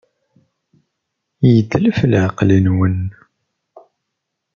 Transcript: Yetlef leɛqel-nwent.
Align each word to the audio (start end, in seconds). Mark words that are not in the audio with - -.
Yetlef 1.53 1.99
leɛqel-nwent. 2.11 3.11